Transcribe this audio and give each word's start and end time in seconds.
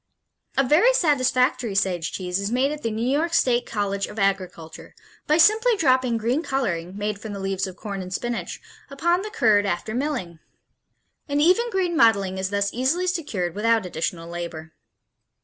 A 0.57 0.63
very 0.63 0.95
satisfactory 0.95 1.75
Sage 1.75 2.11
cheese 2.11 2.39
is 2.39 2.51
made 2.51 2.71
at 2.71 2.81
the 2.81 2.89
New 2.89 3.07
York 3.07 3.35
State 3.35 3.67
College 3.67 4.07
of 4.07 4.17
Agriculture 4.17 4.95
by 5.27 5.37
simply 5.37 5.77
dropping 5.77 6.17
green 6.17 6.41
coloring, 6.41 6.97
made 6.97 7.21
from 7.21 7.33
the 7.33 7.39
leaves 7.39 7.67
of 7.67 7.75
corn 7.75 8.01
and 8.01 8.11
spinach, 8.11 8.59
upon 8.89 9.21
the 9.21 9.29
curd, 9.29 9.67
after 9.67 9.93
milling. 9.93 10.39
An 11.29 11.39
even 11.39 11.69
green 11.69 11.95
mottling 11.95 12.39
is 12.39 12.49
thus 12.49 12.73
easily 12.73 13.05
secured 13.05 13.53
without 13.53 13.85
additional 13.85 14.27
labor. 14.27 14.73